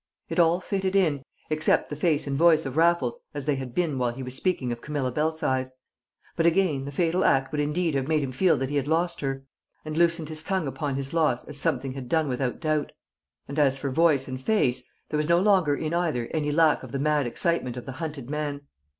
It 0.29 0.39
all 0.39 0.59
fitted 0.59 0.95
in, 0.95 1.21
except 1.51 1.91
the 1.91 1.95
face 1.95 2.25
and 2.25 2.35
voice 2.35 2.65
of 2.65 2.75
Raffles 2.75 3.19
as 3.35 3.45
they 3.45 3.53
had 3.57 3.75
been 3.75 3.99
while 3.99 4.11
he 4.13 4.23
was 4.23 4.33
speaking 4.35 4.71
of 4.71 4.81
Camilla 4.81 5.11
Belsize; 5.11 5.73
but 6.35 6.47
again, 6.47 6.85
the 6.85 6.91
fatal 6.91 7.23
act 7.23 7.51
would 7.51 7.61
indeed 7.61 7.93
have 7.93 8.07
made 8.07 8.23
him 8.23 8.31
feel 8.31 8.57
that 8.57 8.71
he 8.71 8.77
had 8.77 8.87
lost 8.87 9.21
her, 9.21 9.45
and 9.85 9.95
loosened 9.95 10.29
his 10.29 10.41
tongue 10.41 10.67
upon 10.67 10.95
his 10.95 11.13
loss 11.13 11.43
as 11.43 11.59
something 11.59 11.93
had 11.93 12.09
done 12.09 12.27
without 12.27 12.59
doubt; 12.59 12.93
and 13.47 13.59
as 13.59 13.77
for 13.77 13.91
voice 13.91 14.27
and 14.27 14.41
face, 14.41 14.89
there 15.09 15.17
was 15.17 15.29
no 15.29 15.37
longer 15.39 15.75
in 15.75 15.93
either 15.93 16.27
any 16.33 16.51
lack 16.51 16.81
of 16.81 16.91
the 16.91 16.97
mad 16.97 17.27
excitement 17.27 17.77
of 17.77 17.85
the 17.85 17.91
hunted 18.01 18.27
man. 18.27 18.61